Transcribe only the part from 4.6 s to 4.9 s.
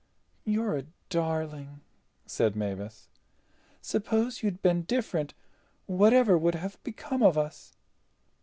been